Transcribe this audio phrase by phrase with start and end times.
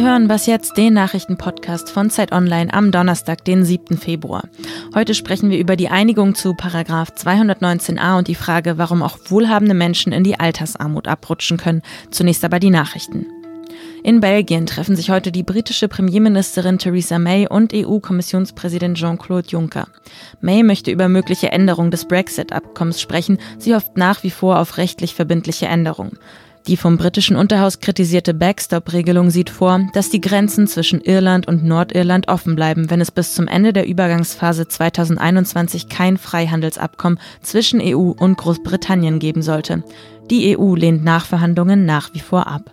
[0.00, 3.98] Sie hören was jetzt, den Nachrichtenpodcast von Zeit Online am Donnerstag, den 7.
[3.98, 4.44] Februar.
[4.94, 9.74] Heute sprechen wir über die Einigung zu Paragraph 219a und die Frage, warum auch wohlhabende
[9.74, 11.82] Menschen in die Altersarmut abrutschen können.
[12.10, 13.26] Zunächst aber die Nachrichten.
[14.02, 19.86] In Belgien treffen sich heute die britische Premierministerin Theresa May und EU-Kommissionspräsident Jean-Claude Juncker.
[20.40, 23.36] May möchte über mögliche Änderungen des Brexit-Abkommens sprechen.
[23.58, 26.18] Sie hofft nach wie vor auf rechtlich verbindliche Änderungen.
[26.66, 32.28] Die vom britischen Unterhaus kritisierte Backstop-Regelung sieht vor, dass die Grenzen zwischen Irland und Nordirland
[32.28, 38.36] offen bleiben, wenn es bis zum Ende der Übergangsphase 2021 kein Freihandelsabkommen zwischen EU und
[38.36, 39.82] Großbritannien geben sollte.
[40.30, 42.72] Die EU lehnt Nachverhandlungen nach wie vor ab.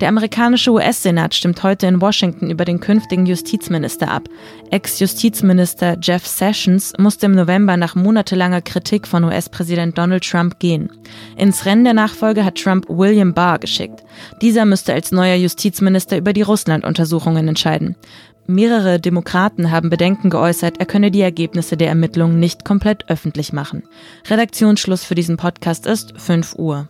[0.00, 4.28] Der amerikanische US-Senat stimmt heute in Washington über den künftigen Justizminister ab.
[4.70, 10.88] Ex-Justizminister Jeff Sessions musste im November nach monatelanger Kritik von US-Präsident Donald Trump gehen.
[11.36, 14.04] Ins Rennen der Nachfolge hat Trump William Barr geschickt.
[14.40, 17.96] Dieser müsste als neuer Justizminister über die Russland-Untersuchungen entscheiden.
[18.46, 23.82] Mehrere Demokraten haben Bedenken geäußert, er könne die Ergebnisse der Ermittlungen nicht komplett öffentlich machen.
[24.28, 26.88] Redaktionsschluss für diesen Podcast ist 5 Uhr.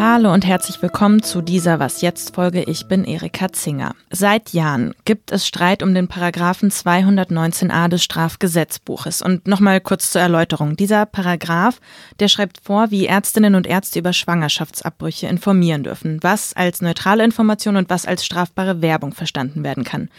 [0.00, 2.62] Hallo und herzlich willkommen zu dieser Was jetzt Folge.
[2.62, 3.96] Ich bin Erika Zinger.
[4.10, 9.22] Seit Jahren gibt es Streit um den Paragraphen 219a des Strafgesetzbuches.
[9.22, 10.76] Und nochmal kurz zur Erläuterung.
[10.76, 11.80] Dieser Paragraph,
[12.20, 17.74] der schreibt vor, wie Ärztinnen und Ärzte über Schwangerschaftsabbrüche informieren dürfen, was als neutrale Information
[17.74, 20.10] und was als strafbare Werbung verstanden werden kann.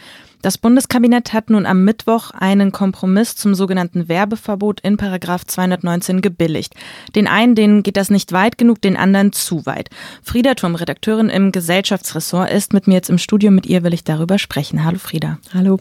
[0.42, 6.72] Das Bundeskabinett hat nun am Mittwoch einen Kompromiss zum sogenannten Werbeverbot in Paragraph 219 gebilligt.
[7.14, 9.90] Den einen, denen geht das nicht weit genug, den anderen zu weit.
[10.22, 13.50] Frieda Turm, Redakteurin im Gesellschaftsressort, ist mit mir jetzt im Studio.
[13.50, 14.82] Mit ihr will ich darüber sprechen.
[14.82, 15.38] Hallo Frieda.
[15.52, 15.78] Hallo.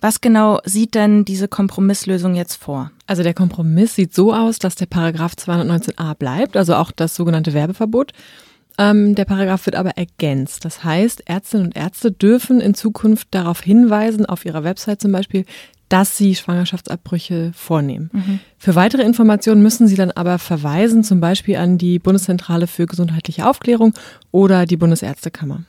[0.00, 2.90] Was genau sieht denn diese Kompromisslösung jetzt vor?
[3.06, 7.52] Also der Kompromiss sieht so aus, dass der Paragraph 219a bleibt, also auch das sogenannte
[7.52, 8.12] Werbeverbot.
[8.78, 10.64] Ähm, der Paragraph wird aber ergänzt.
[10.64, 15.44] Das heißt, Ärztinnen und Ärzte dürfen in Zukunft darauf hinweisen, auf ihrer Website zum Beispiel,
[15.88, 18.08] dass sie Schwangerschaftsabbrüche vornehmen.
[18.12, 18.40] Mhm.
[18.56, 23.46] Für weitere Informationen müssen sie dann aber verweisen, zum Beispiel an die Bundeszentrale für gesundheitliche
[23.46, 23.92] Aufklärung
[24.30, 25.64] oder die Bundesärztekammer.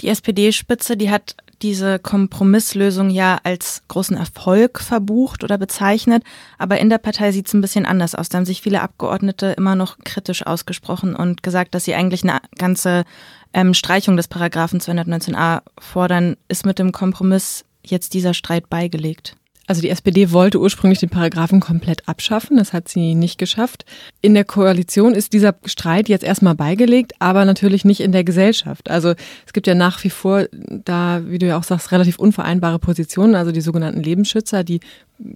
[0.00, 6.22] Die SPD-Spitze, die hat diese Kompromisslösung ja als großen Erfolg verbucht oder bezeichnet,
[6.56, 8.28] aber in der Partei sieht es ein bisschen anders aus.
[8.28, 12.40] Da haben sich viele Abgeordnete immer noch kritisch ausgesprochen und gesagt, dass sie eigentlich eine
[12.56, 13.04] ganze
[13.52, 16.36] ähm, Streichung des Paragraphen 219a fordern.
[16.48, 19.36] Ist mit dem Kompromiss jetzt dieser Streit beigelegt?
[19.68, 23.84] Also die SPD wollte ursprünglich den Paragraphen komplett abschaffen, das hat sie nicht geschafft.
[24.22, 28.90] In der Koalition ist dieser Streit jetzt erstmal beigelegt, aber natürlich nicht in der Gesellschaft.
[28.90, 29.12] Also
[29.46, 33.34] es gibt ja nach wie vor da, wie du ja auch sagst, relativ unvereinbare Positionen,
[33.34, 34.80] also die sogenannten Lebensschützer, die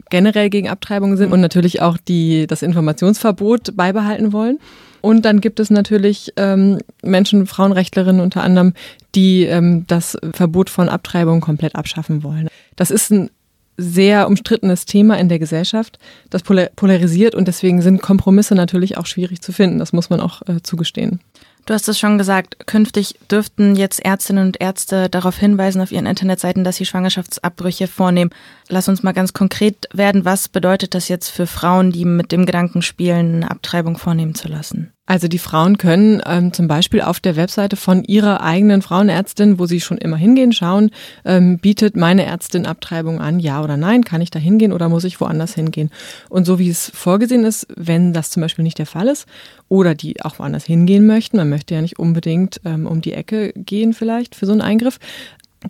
[0.09, 4.59] generell gegen Abtreibungen sind und natürlich auch die das Informationsverbot beibehalten wollen.
[5.03, 8.73] Und dann gibt es natürlich ähm, Menschen, Frauenrechtlerinnen unter anderem,
[9.15, 12.49] die ähm, das Verbot von Abtreibungen komplett abschaffen wollen.
[12.77, 13.29] Das ist ein
[13.83, 15.99] sehr umstrittenes Thema in der Gesellschaft,
[16.31, 19.79] das polarisiert und deswegen sind Kompromisse natürlich auch schwierig zu finden.
[19.79, 21.21] Das muss man auch äh, zugestehen.
[21.65, 26.07] Du hast es schon gesagt, künftig dürften jetzt Ärztinnen und Ärzte darauf hinweisen auf ihren
[26.07, 28.33] Internetseiten, dass sie Schwangerschaftsabbrüche vornehmen.
[28.69, 30.25] Lass uns mal ganz konkret werden.
[30.25, 34.49] Was bedeutet das jetzt für Frauen, die mit dem Gedanken spielen, eine Abtreibung vornehmen zu
[34.49, 34.93] lassen?
[35.05, 39.67] Also die Frauen können ähm, zum Beispiel auf der Webseite von ihrer eigenen Frauenärztin, wo
[39.67, 40.91] sie schon immer hingehen, schauen,
[41.25, 45.03] ähm, bietet meine Ärztin Abtreibung an, ja oder nein, kann ich da hingehen oder muss
[45.03, 45.91] ich woanders hingehen?
[46.29, 49.27] Und so wie es vorgesehen ist, wenn das zum Beispiel nicht der Fall ist
[49.69, 53.53] oder die auch woanders hingehen möchten, man möchte ja nicht unbedingt ähm, um die Ecke
[53.57, 55.01] gehen vielleicht für so einen Eingriff,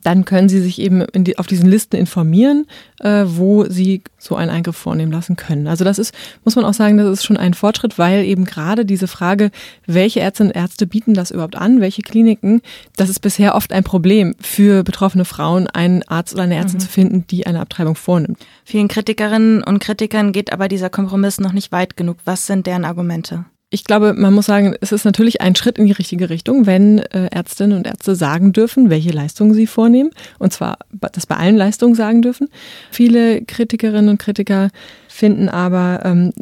[0.03, 2.67] dann können Sie sich eben die, auf diesen Listen informieren,
[3.01, 5.67] äh, wo Sie so einen Eingriff vornehmen lassen können.
[5.67, 6.15] Also das ist,
[6.45, 9.51] muss man auch sagen, das ist schon ein Fortschritt, weil eben gerade diese Frage,
[9.87, 12.63] welche Ärztinnen und Ärzte bieten das überhaupt an, welche Kliniken,
[12.97, 16.83] das ist bisher oft ein Problem für betroffene Frauen, einen Arzt oder eine Ärztin mhm.
[16.83, 18.39] zu finden, die eine Abtreibung vornimmt.
[18.65, 22.19] Vielen Kritikerinnen und Kritikern geht aber dieser Kompromiss noch nicht weit genug.
[22.25, 23.45] Was sind deren Argumente?
[23.73, 26.99] Ich glaube, man muss sagen, es ist natürlich ein Schritt in die richtige Richtung, wenn
[26.99, 30.11] äh, Ärztinnen und Ärzte sagen dürfen, welche Leistungen sie vornehmen.
[30.39, 32.49] Und zwar das bei allen Leistungen sagen dürfen.
[32.91, 34.69] Viele Kritikerinnen und Kritiker
[35.09, 36.33] finden aber, ähm,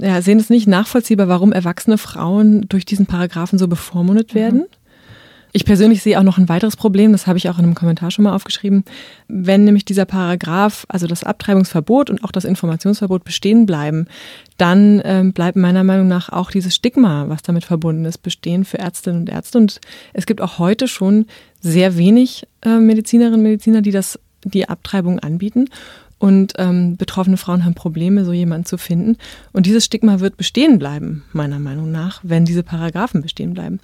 [0.00, 4.60] ja, sehen es nicht nachvollziehbar, warum erwachsene Frauen durch diesen Paragraphen so bevormundet werden.
[4.60, 4.66] Mhm.
[5.54, 8.10] Ich persönlich sehe auch noch ein weiteres Problem, das habe ich auch in einem Kommentar
[8.10, 8.84] schon mal aufgeschrieben.
[9.28, 14.06] Wenn nämlich dieser Paragraph, also das Abtreibungsverbot und auch das Informationsverbot bestehen bleiben,
[14.62, 18.78] dann ähm, bleibt meiner Meinung nach auch dieses Stigma, was damit verbunden ist, bestehen für
[18.78, 19.58] Ärztinnen und Ärzte.
[19.58, 19.80] Und
[20.12, 21.26] es gibt auch heute schon
[21.58, 25.68] sehr wenig äh, Medizinerinnen und Mediziner, die das, die Abtreibung anbieten.
[26.20, 29.16] Und ähm, betroffene Frauen haben Probleme, so jemanden zu finden.
[29.52, 33.80] Und dieses Stigma wird bestehen bleiben, meiner Meinung nach, wenn diese Paragraphen bestehen bleiben.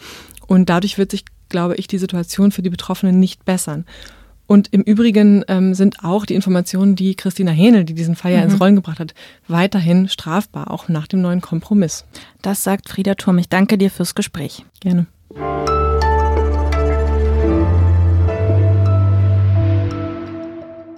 [0.47, 3.85] Und dadurch wird sich, glaube ich, die Situation für die Betroffenen nicht bessern.
[4.49, 8.39] Und im Übrigen ähm, sind auch die Informationen, die Christina Hähnel, die diesen Fall ja
[8.39, 8.50] mhm.
[8.50, 9.15] ins Rollen gebracht hat,
[9.47, 12.06] weiterhin strafbar, auch nach dem neuen Kompromiss.
[12.41, 13.37] Das sagt Frieda Turm.
[13.39, 14.65] Ich danke dir fürs Gespräch.
[14.81, 15.06] Gerne.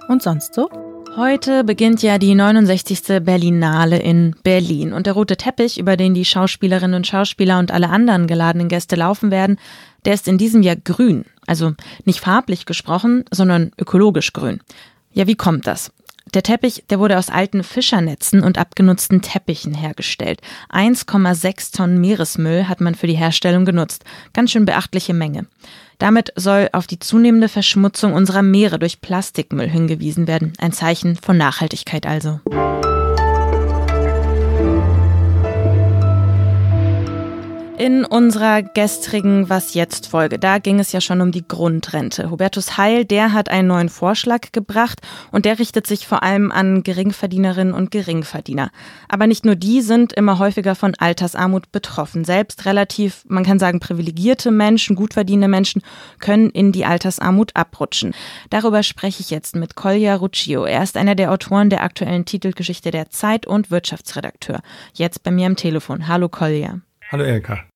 [0.07, 0.69] Und sonst so?
[1.17, 3.23] Heute beginnt ja die 69.
[3.23, 7.89] Berlinale in Berlin und der rote Teppich, über den die Schauspielerinnen und Schauspieler und alle
[7.89, 9.57] anderen geladenen Gäste laufen werden,
[10.05, 11.25] der ist in diesem Jahr grün.
[11.45, 11.73] Also
[12.05, 14.61] nicht farblich gesprochen, sondern ökologisch grün.
[15.11, 15.91] Ja, wie kommt das?
[16.33, 20.41] Der Teppich, der wurde aus alten Fischernetzen und abgenutzten Teppichen hergestellt.
[20.69, 24.05] 1,6 Tonnen Meeresmüll hat man für die Herstellung genutzt.
[24.33, 25.47] Ganz schön beachtliche Menge.
[25.97, 30.53] Damit soll auf die zunehmende Verschmutzung unserer Meere durch Plastikmüll hingewiesen werden.
[30.57, 32.39] Ein Zeichen von Nachhaltigkeit also.
[37.81, 42.29] In unserer gestrigen Was jetzt Folge, da ging es ja schon um die Grundrente.
[42.29, 45.01] Hubertus Heil, der hat einen neuen Vorschlag gebracht
[45.31, 48.69] und der richtet sich vor allem an Geringverdienerinnen und Geringverdiener.
[49.09, 52.23] Aber nicht nur die sind immer häufiger von Altersarmut betroffen.
[52.23, 55.81] Selbst relativ, man kann sagen, privilegierte Menschen, gut verdienende Menschen
[56.19, 58.13] können in die Altersarmut abrutschen.
[58.51, 60.65] Darüber spreche ich jetzt mit Kolja Ruccio.
[60.65, 64.61] Er ist einer der Autoren der aktuellen Titelgeschichte der Zeit und Wirtschaftsredakteur.
[64.93, 66.07] Jetzt bei mir am Telefon.
[66.07, 66.75] Hallo Kolja.
[67.11, 67.70] Hallo Erika.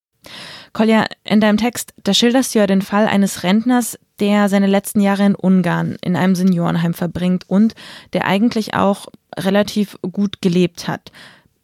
[0.74, 5.02] Kolja, in deinem Text, da schilderst du ja den Fall eines Rentners, der seine letzten
[5.02, 7.76] Jahre in Ungarn in einem Seniorenheim verbringt und
[8.14, 9.08] der eigentlich auch
[9.38, 11.12] relativ gut gelebt hat.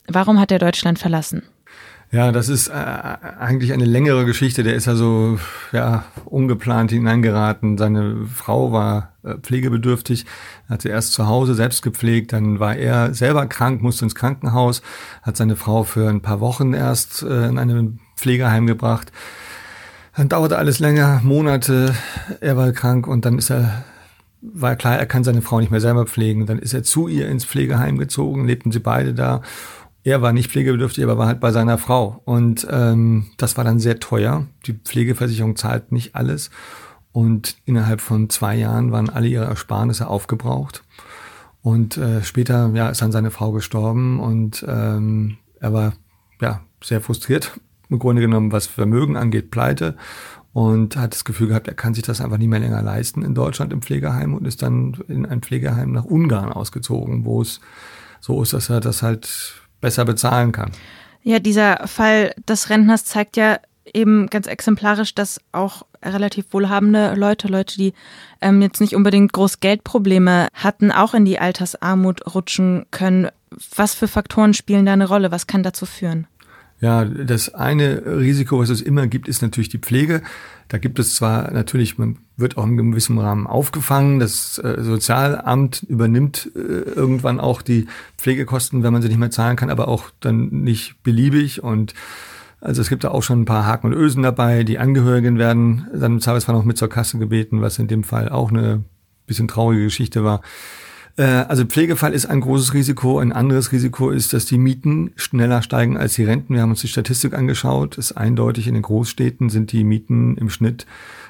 [0.07, 1.43] Warum hat er Deutschland verlassen?
[2.13, 4.63] Ja, das ist äh, eigentlich eine längere Geschichte.
[4.63, 5.39] Der ist also
[5.71, 7.77] ja ungeplant hineingeraten.
[7.77, 10.25] Seine Frau war äh, pflegebedürftig,
[10.67, 14.81] hat sie erst zu Hause selbst gepflegt, dann war er selber krank, musste ins Krankenhaus,
[15.21, 19.11] hat seine Frau für ein paar Wochen erst äh, in einem Pflegeheim gebracht.
[20.15, 21.95] Dann dauerte alles länger, Monate.
[22.41, 23.83] Er war krank und dann ist er,
[24.41, 26.45] war klar, er kann seine Frau nicht mehr selber pflegen.
[26.45, 29.41] Dann ist er zu ihr ins Pflegeheim gezogen, lebten sie beide da.
[30.03, 32.21] Er war nicht pflegebedürftig, aber war halt bei seiner Frau.
[32.25, 34.47] Und ähm, das war dann sehr teuer.
[34.65, 36.49] Die Pflegeversicherung zahlt nicht alles.
[37.11, 40.83] Und innerhalb von zwei Jahren waren alle ihre Ersparnisse aufgebraucht.
[41.61, 45.93] Und äh, später ja, ist dann seine Frau gestorben und ähm, er war
[46.41, 47.53] ja sehr frustriert
[47.91, 49.95] im Grunde genommen, was Vermögen angeht, pleite
[50.53, 53.35] und hat das Gefühl gehabt, er kann sich das einfach nicht mehr länger leisten in
[53.35, 57.61] Deutschland im Pflegeheim und ist dann in ein Pflegeheim nach Ungarn ausgezogen, wo es
[58.19, 60.71] so ist, dass er das halt besser bezahlen kann.
[61.23, 63.59] Ja, dieser Fall des Rentners zeigt ja
[63.93, 67.93] eben ganz exemplarisch, dass auch relativ wohlhabende Leute, Leute, die
[68.41, 73.29] ähm, jetzt nicht unbedingt groß Geldprobleme hatten, auch in die Altersarmut rutschen können.
[73.75, 75.31] Was für Faktoren spielen da eine Rolle?
[75.31, 76.27] Was kann dazu führen?
[76.81, 80.23] Ja, das eine Risiko, was es immer gibt, ist natürlich die Pflege.
[80.67, 84.19] Da gibt es zwar natürlich, man wird auch in einem gewissen Rahmen aufgefangen.
[84.19, 87.85] Das äh, Sozialamt übernimmt äh, irgendwann auch die
[88.17, 91.61] Pflegekosten, wenn man sie nicht mehr zahlen kann, aber auch dann nicht beliebig.
[91.61, 91.93] Und
[92.61, 94.63] also es gibt da auch schon ein paar Haken und Ösen dabei.
[94.63, 98.29] Die Angehörigen werden dann im Zweifelsfall noch mit zur Kasse gebeten, was in dem Fall
[98.29, 98.83] auch eine
[99.27, 100.41] bisschen traurige Geschichte war.
[101.17, 103.19] Äh, also Pflegefall ist ein großes Risiko.
[103.19, 106.53] Ein anderes Risiko ist, dass die Mieten schneller steigen als die Renten.
[106.53, 107.97] Wir haben uns die Statistik angeschaut.
[107.97, 110.85] Es ist eindeutig, in den Großstädten sind die Mieten im Schnitt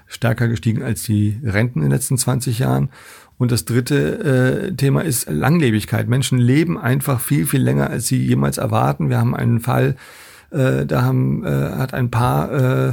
[0.07, 2.89] stärker gestiegen als die Renten in den letzten 20 Jahren.
[3.37, 6.07] Und das dritte äh, Thema ist Langlebigkeit.
[6.07, 9.09] Menschen leben einfach viel, viel länger, als sie jemals erwarten.
[9.09, 9.95] Wir haben einen Fall,
[10.51, 12.91] äh, da haben, äh, hat ein Paar äh,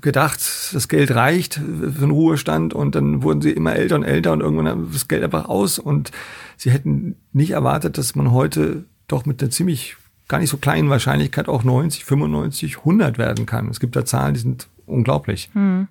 [0.00, 0.40] gedacht,
[0.72, 4.40] das Geld reicht für den Ruhestand und dann wurden sie immer älter und älter und
[4.40, 6.10] irgendwann hat das Geld einfach aus und
[6.56, 9.96] sie hätten nicht erwartet, dass man heute doch mit einer ziemlich
[10.28, 13.68] gar nicht so kleinen Wahrscheinlichkeit auch 90, 95, 100 werden kann.
[13.68, 15.50] Es gibt da Zahlen, die sind unglaublich.
[15.54, 15.88] Hm.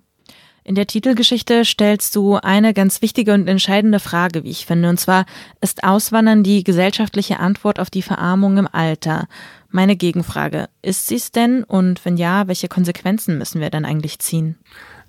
[0.69, 4.99] In der Titelgeschichte stellst du eine ganz wichtige und entscheidende Frage, wie ich finde, und
[4.99, 5.25] zwar
[5.61, 9.27] ist Auswandern die gesellschaftliche Antwort auf die Verarmung im Alter.
[9.71, 11.63] Meine Gegenfrage, ist sie es denn?
[11.63, 14.59] Und wenn ja, welche Konsequenzen müssen wir dann eigentlich ziehen?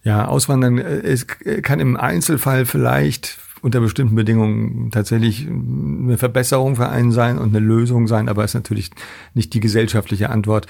[0.03, 6.89] Ja, Auswandern es äh, kann im Einzelfall vielleicht unter bestimmten Bedingungen tatsächlich eine Verbesserung für
[6.89, 8.93] einen sein und eine Lösung sein, aber es ist natürlich
[9.35, 10.67] nicht die gesellschaftliche Antwort.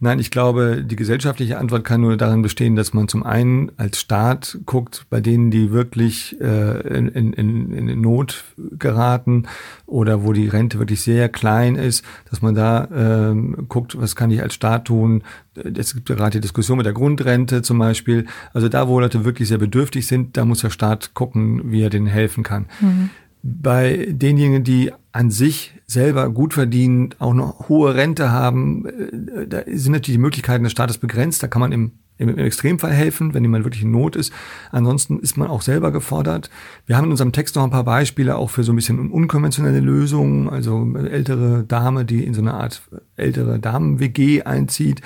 [0.00, 3.98] Nein, ich glaube, die gesellschaftliche Antwort kann nur darin bestehen, dass man zum einen als
[3.98, 8.44] Staat guckt, bei denen, die wirklich äh, in, in, in Not
[8.78, 9.48] geraten
[9.86, 14.30] oder wo die Rente wirklich sehr klein ist, dass man da ähm, guckt, was kann
[14.30, 15.24] ich als Staat tun.
[15.54, 18.26] Es gibt ja gerade die Diskussion mit der Grundrente zum Beispiel.
[18.54, 21.90] Also da, wo Leute wirklich sehr bedürftig sind, da muss der Staat gucken, wie er
[21.90, 22.66] denen helfen kann.
[22.80, 23.10] Mhm.
[23.42, 29.62] bei denjenigen, die an sich selber gut verdienen, auch noch hohe Rente haben, äh, da
[29.66, 31.42] sind natürlich die Möglichkeiten des Staates begrenzt.
[31.42, 34.30] Da kann man im, im, Extremfall helfen, wenn jemand wirklich in Not ist.
[34.70, 36.50] Ansonsten ist man auch selber gefordert.
[36.84, 39.80] Wir haben in unserem Text noch ein paar Beispiele auch für so ein bisschen unkonventionelle
[39.80, 40.50] Lösungen.
[40.50, 42.82] Also ältere Dame, die in so eine Art
[43.16, 45.00] ältere Damen-WG einzieht.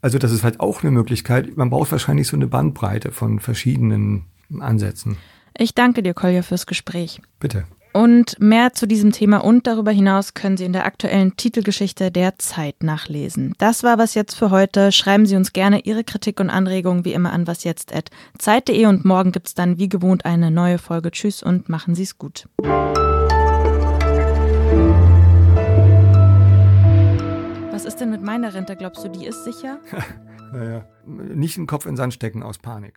[0.00, 1.56] Also das ist halt auch eine Möglichkeit.
[1.56, 4.26] Man braucht wahrscheinlich so eine Bandbreite von verschiedenen
[4.60, 5.16] Ansätzen.
[5.58, 7.20] Ich danke dir, Kolja, fürs Gespräch.
[7.40, 7.64] Bitte.
[7.92, 12.38] Und mehr zu diesem Thema und darüber hinaus können Sie in der aktuellen Titelgeschichte der
[12.38, 13.54] Zeit nachlesen.
[13.58, 14.92] Das war was jetzt für heute.
[14.92, 19.48] Schreiben Sie uns gerne Ihre Kritik und Anregungen wie immer an wasjetzt.zeit.de und morgen gibt
[19.48, 21.10] es dann wie gewohnt eine neue Folge.
[21.10, 22.46] Tschüss und machen Sie es gut.
[27.72, 28.76] Was ist denn mit meiner Rente?
[28.76, 29.80] Glaubst du, die ist sicher?
[30.52, 32.88] naja, nicht den Kopf in den Sand stecken aus Panik.